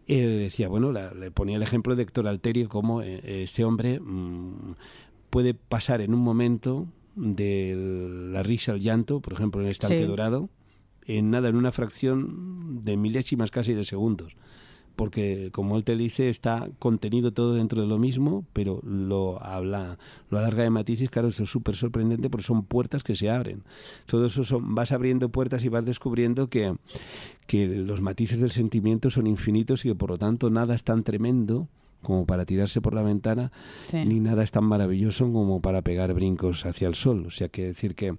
[0.08, 4.76] él decía, bueno, le ponía el ejemplo de Héctor Alterio, como eh, este hombre mm,
[5.30, 7.76] puede pasar en un momento de
[8.32, 10.50] la risa al llanto, por ejemplo, en el estanque dorado,
[11.06, 14.36] en nada, en una fracción de milésimas casi de segundos.
[14.96, 20.00] Porque, como él te dice, está contenido todo dentro de lo mismo, pero lo habla,
[20.32, 21.12] lo alarga de matices.
[21.12, 23.64] Claro, eso es súper sorprendente porque son puertas que se abren.
[24.08, 26.76] Todo eso son, vas abriendo puertas y vas descubriendo que,
[27.46, 31.04] que los matices del sentimiento son infinitos y que por lo tanto nada es tan
[31.04, 31.68] tremendo
[32.02, 33.52] como para tirarse por la ventana,
[33.92, 37.26] ni nada es tan maravilloso como para pegar brincos hacia el sol.
[37.28, 38.16] O sea, que decir que,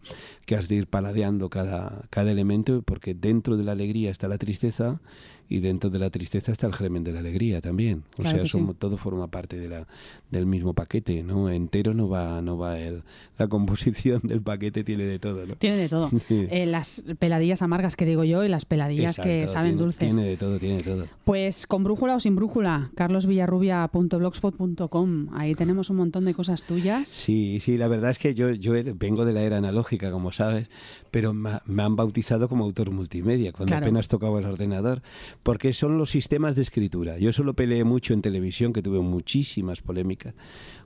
[0.46, 4.38] que has de ir paladeando cada, cada elemento, porque dentro de la alegría está la
[4.38, 5.00] tristeza
[5.48, 8.04] y dentro de la tristeza está el germen de la alegría también.
[8.18, 8.42] O sea,
[8.78, 9.86] todo forma parte de la,
[10.30, 11.50] del mismo paquete, ¿no?
[11.50, 13.02] Entero no va, no va el,
[13.38, 15.54] la composición del paquete tiene de todo, ¿no?
[15.56, 16.10] Tiene de todo.
[16.50, 20.08] Eh, las peladillas amargas que digo yo y las peladillas que saben dulces.
[20.08, 21.06] Tiene de todo, tiene de todo.
[21.24, 25.28] Pues con brújula o sin brújula, carlosvillarrubia.blogspot.com.
[25.32, 27.08] Ahí tenemos un montón de cosas tuyas.
[27.08, 30.70] Sí, sí, la verdad es que yo, yo vengo de la era analógica, como sabes,
[31.10, 35.02] pero me, han bautizado como autor multimedia, cuando apenas tocaba el ordenador
[35.48, 37.16] porque son los sistemas de escritura.
[37.16, 40.34] Yo solo peleé mucho en televisión, que tuve muchísimas polémicas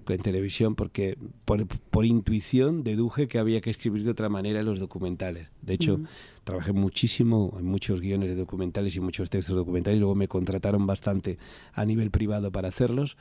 [0.07, 4.79] en televisión, porque por, intuición deduje que había que escribir de otra manera en los
[4.79, 5.49] documentales.
[5.63, 5.99] De hecho,
[6.45, 10.87] trabajé muchísimo en muchos guiones de documentales y muchos textos documentales, y luego me contrataron
[10.87, 11.39] bastante
[11.73, 13.17] a nivel privado para hacerlos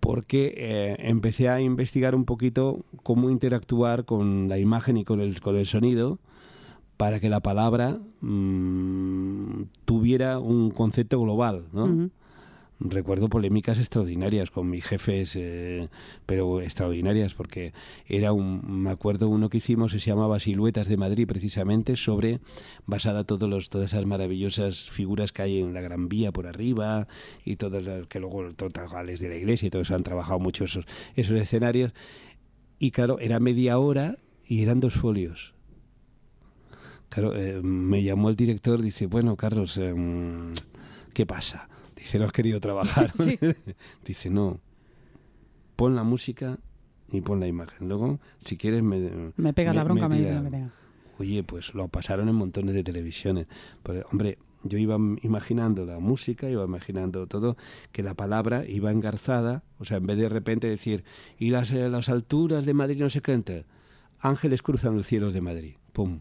[0.00, 5.40] porque eh, empecé a investigar un poquito cómo interactuar con la imagen y con el,
[5.40, 6.18] con el sonido
[7.04, 12.08] para que la palabra mm, tuviera un concepto global, ¿no?
[12.80, 15.90] Recuerdo polémicas extraordinarias con mis jefes, eh,
[16.24, 17.74] pero extraordinarias, porque
[18.06, 22.40] era un, me acuerdo uno que hicimos que se llamaba Siluetas de Madrid, precisamente, sobre,
[22.86, 27.06] basada todos los, todas esas maravillosas figuras que hay en la Gran Vía por arriba,
[27.44, 30.86] y todas las que luego totales de la iglesia y todos han trabajado mucho esos,
[31.16, 31.92] esos escenarios.
[32.78, 35.53] Y claro, era media hora y eran dos folios
[37.14, 40.52] Claro, eh, me llamó el director, dice, bueno, Carlos, em,
[41.12, 41.68] ¿qué pasa?
[41.94, 43.12] Dice, no has querido trabajar.
[44.04, 44.58] dice, no,
[45.76, 46.58] pon la música
[47.12, 47.88] y pon la imagen.
[47.88, 49.32] Luego, si quieres, me...
[49.36, 50.70] Me pegas la bronca, me, me,
[51.20, 53.46] Oye, pues lo pasaron en montones de televisiones.
[54.10, 57.56] hombre, yo iba imaginando la música, iba imaginando todo,
[57.92, 61.04] que la palabra iba engarzada, o sea, en vez de, de repente decir,
[61.38, 63.62] y las, eh, las alturas de Madrid no se cuenta,
[64.18, 66.18] ángeles cruzan los cielos de Madrid, pum,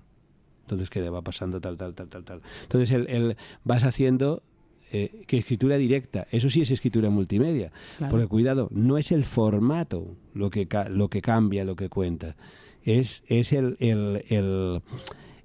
[0.63, 2.41] entonces, ¿qué va pasando tal, tal, tal, tal, tal?
[2.63, 4.43] Entonces, el, vas haciendo
[4.91, 7.71] eh, que escritura directa, eso sí es escritura multimedia.
[8.09, 12.35] Porque cuidado, no es el formato lo que, lo que cambia, lo que cuenta.
[12.83, 14.81] Es, es el, el,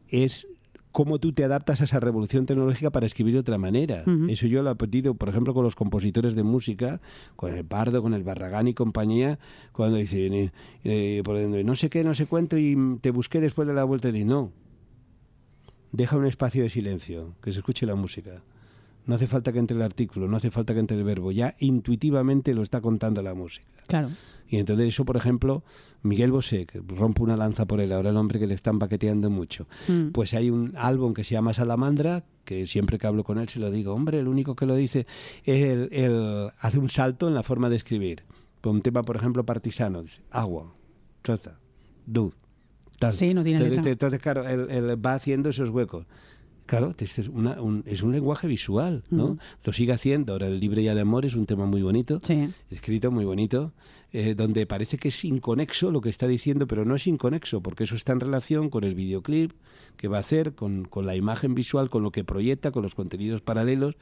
[0.09, 0.47] es
[0.93, 4.05] cómo tú te adaptas a esa revolución tecnológica para escribir de otra manera.
[4.29, 7.01] Eso yo lo he pedido, por ejemplo, con los compositores de música,
[7.37, 9.39] con el Pardo, con el Barragán y compañía,
[9.73, 10.53] cuando dicen, eh,
[10.85, 14.25] eh, no sé qué, no sé cuánto, y te busqué después de la vuelta y
[14.25, 14.53] no,
[15.93, 18.43] deja un espacio de silencio, que se escuche la música.
[19.07, 21.55] No hace falta que entre el artículo, no hace falta que entre el verbo, ya
[21.59, 23.67] intuitivamente lo está contando la música.
[23.87, 24.11] Claro.
[24.49, 25.63] Y entonces eso, por ejemplo,
[26.03, 29.31] Miguel Bosé, que rompe una lanza por él, ahora el hombre que le están paqueteando
[29.31, 29.67] mucho.
[29.89, 30.09] Mm.
[30.11, 33.61] Pues hay un álbum que se llama Salamandra, que siempre que hablo con él se
[33.61, 35.07] lo digo, hombre, el único que lo dice
[35.45, 38.25] es el, hace un salto en la forma de escribir.
[38.65, 40.75] Un tema, por ejemplo, partisano, dice, agua,
[41.23, 41.59] troza,
[42.05, 42.35] dud,
[43.13, 46.07] Sí, no tiene entonces, entonces, claro, él, va haciendo esos huecos.
[46.67, 49.39] Claro, es, una, un, es un lenguaje visual, ¿no?
[49.65, 50.35] Lo sigue haciendo.
[50.35, 52.21] Ahora, el Libre ya de Amor es un tema muy bonito,
[52.71, 53.73] escrito muy bonito,
[54.13, 57.85] eh, donde parece que es inconexo lo que está diciendo, pero no es inconexo, porque
[57.85, 59.53] eso está en relación con el videoclip
[59.97, 62.95] que va a hacer, con, con la imagen visual, con lo que proyecta, con los
[62.95, 63.97] contenidos paralelos,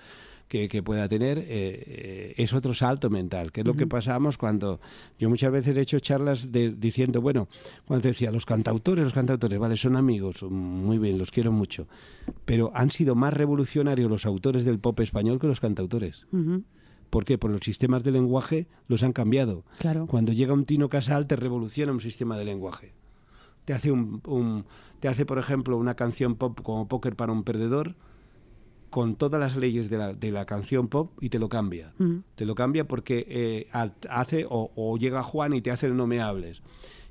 [0.49, 4.81] que, pueda tener, eh, eh, es otro salto mental, que es lo que pasamos cuando
[5.19, 7.49] yo muchas veces he hecho charlas de, diciendo, bueno,
[7.85, 11.89] cuando decía, los cantautores, los cantautores, vale, son amigos, muy bien, los quiero mucho,
[12.45, 16.27] pero han sido más revolucionarios los autores del pop español que los cantautores.
[17.11, 17.39] ¿Por qué?
[17.39, 19.65] Porque los sistemas de lenguaje los han cambiado.
[19.79, 20.07] Claro.
[20.07, 22.95] Cuando llega un Tino Casal te revoluciona un sistema de lenguaje.
[23.65, 24.65] Te hace, un,
[25.01, 27.97] te hace, por ejemplo, una canción pop como Póker para un perdedor
[28.91, 31.93] con todas las leyes de la, de la canción pop y te lo cambia.
[32.35, 33.67] Te lo cambia porque eh,
[34.09, 36.63] hace o, llega Juan y te hace el no me hables.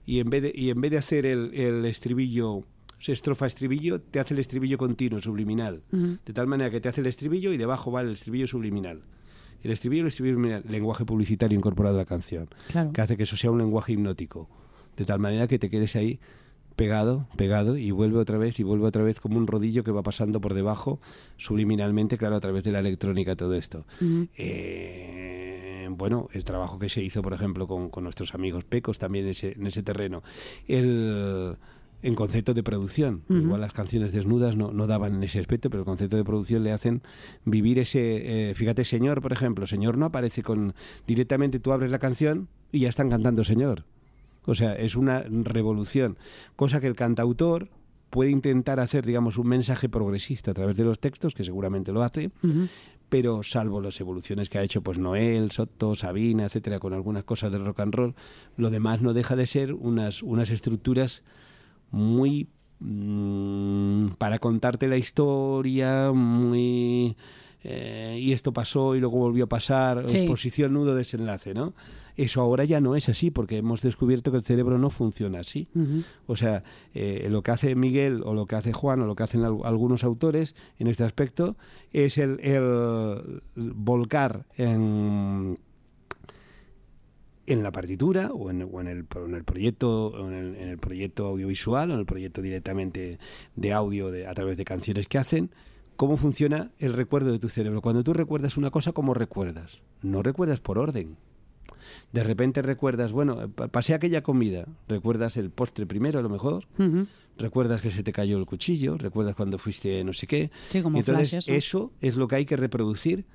[0.06, 2.64] Y en vez de, y en vez de hacer el, el estribillo
[3.14, 5.84] estrofa estribillo, te hace el estribillo continuo, subliminal.
[5.92, 9.04] De tal manera que te hace el estribillo y debajo va el estribillo subliminal.
[9.62, 12.50] El estribillo, el estribillo, el lenguaje publicitario incorporado a la canción,
[12.94, 14.50] que hace que eso sea un lenguaje hipnótico,
[14.96, 16.20] de tal manera que te quedes ahí
[16.76, 20.04] pegado, pegado y vuelve otra vez y vuelve otra vez como un rodillo que va
[20.04, 21.00] pasando por debajo
[21.38, 23.86] subliminalmente, claro, a través de la electrónica todo esto.
[24.36, 29.32] Eh, bueno, el trabajo que se hizo, por ejemplo, con, nuestros amigos pecos también en
[29.32, 30.24] ese, en ese terreno.
[30.68, 31.58] El
[32.02, 33.24] en concepto de producción.
[33.30, 36.64] Igual las canciones desnudas no, no, daban en ese aspecto, pero el concepto de producción
[36.64, 37.02] le hacen
[37.46, 38.52] vivir ese...
[38.52, 40.76] Eh, fíjate, Señor, por ejemplo, Señor no aparece con...
[41.08, 43.86] Directamente tú abres la canción y ya están cantando Señor.
[44.46, 46.18] O sea, es una revolución.
[46.56, 47.70] Cosa que el cantautor
[48.10, 52.02] puede intentar hacer, digamos, un mensaje progresista a través de los textos, que seguramente lo
[52.02, 52.32] hace,
[53.10, 57.52] pero salvo las evoluciones que ha hecho pues Noel, Soto, Sabina, etcétera, con algunas cosas
[57.52, 58.16] del rock and roll,
[58.56, 61.24] lo demás no deja de ser unas, unas estructuras
[61.92, 62.48] muy
[62.80, 67.16] mm, para contarte la historia, muy
[67.68, 71.74] eh, y esto pasó y luego volvió a pasar, exposición, nudo, desenlace, ¿no?
[72.16, 75.68] Eso ahora ya no es así porque hemos descubierto que el cerebro no funciona así.
[76.28, 79.24] O sea, eh, lo que hace Miguel o lo que hace Juan o lo que
[79.24, 81.58] hacen algunos autores en este aspecto
[81.92, 82.40] es el
[83.56, 85.58] volcar en
[87.48, 91.94] en la partitura o en, en, el, en el, proyecto en el, proyecto audiovisual o
[91.94, 93.20] en el proyecto directamente
[93.56, 95.52] de audio de, a través de canciones que hacen
[95.96, 97.82] cómo funciona el recuerdo de tu cerebro.
[97.82, 101.18] Cuando tú recuerdas una cosa cómo recuerdas no recuerdas por orden
[102.12, 106.68] de repente recuerdas bueno pasé aquella comida recuerdas el postre primero a lo mejor
[107.38, 111.92] recuerdas que se te cayó el cuchillo recuerdas cuando fuiste no sé qué entonces eso.
[112.02, 113.26] es lo que hay que reproducir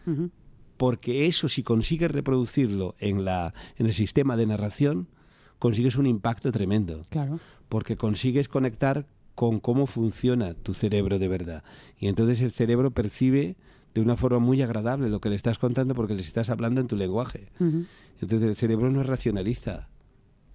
[0.81, 5.09] porque eso si consigues reproducirlo en, la, en el sistema de narración,
[5.59, 7.03] consigues un impacto tremendo.
[7.11, 7.39] Claro.
[7.69, 11.65] Porque consigues conectar con cómo funciona tu cerebro de verdad.
[11.99, 13.59] Y entonces el cerebro percibe
[13.95, 16.87] de una forma muy agradable lo que le estás contando porque le estás hablando en
[16.87, 17.49] tu lenguaje.
[18.21, 19.89] Entonces el cerebro no es racionalista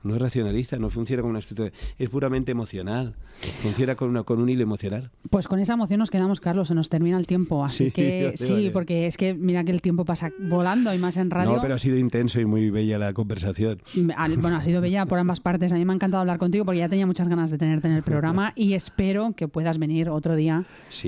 [0.05, 3.15] no es racionalista, no funciona como una estructura, es puramente emocional,
[3.61, 5.11] funciona con, una, con un hilo emocional.
[5.29, 8.69] Pues con esa emoción nos quedamos, Carlos, se nos termina el tiempo, así que sí,
[8.71, 11.53] porque es que mira que el tiempo pasa volando y más en radio.
[11.55, 13.81] No, pero ha sido intenso y muy bella la conversación.
[13.95, 16.79] Bueno, ha sido bella por ambas partes, a mí me ha encantado hablar contigo porque
[16.79, 20.35] ya tenía muchas ganas de tenerte en el programa y espero que puedas venir otro
[20.35, 20.65] día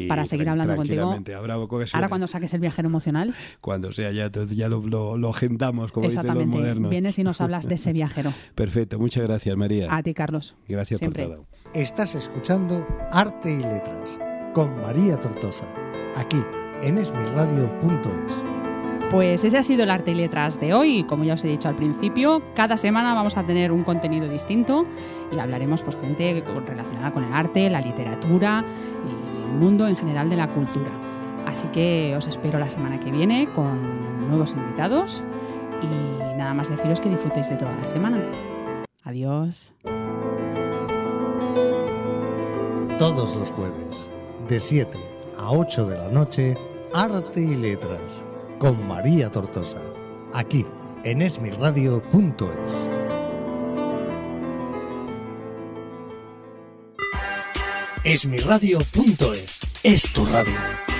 [0.07, 1.15] para seguir hablando contigo.
[1.93, 3.35] Ahora cuando saques el viajero emocional.
[3.61, 6.89] Cuando sea, ya, ya lo, lo, agendamos, como dicen los modernos.
[6.89, 8.33] Vienes y nos hablas de ese viajero.
[8.55, 9.87] Perfecto muchas gracias María.
[9.93, 10.55] A ti Carlos.
[10.67, 11.45] Gracias por todo.
[11.73, 14.17] Estás escuchando Arte y Letras
[14.53, 15.65] con María Tortosa,
[16.15, 16.41] aquí
[16.81, 18.43] en esmirradio.es.
[19.11, 21.03] Pues ese ha sido el arte y letras de hoy.
[21.03, 24.85] Como ya os he dicho al principio, cada semana vamos a tener un contenido distinto
[25.31, 28.65] y hablaremos pues gente relacionada con el arte, la literatura
[29.05, 30.89] y el mundo en general de la cultura.
[31.45, 35.23] Así que os espero la semana que viene con nuevos invitados
[35.81, 38.21] y nada más deciros que disfrutéis de toda la semana.
[39.07, 39.73] Adiós.
[42.99, 44.09] Todos los jueves,
[44.49, 44.97] de 7
[45.37, 46.57] a 8 de la noche,
[46.93, 48.21] Arte y Letras,
[48.59, 49.79] con María Tortosa,
[50.33, 50.65] aquí
[51.05, 52.89] en esmirradio.es.
[58.03, 60.96] Esmirradio.es es tu radio.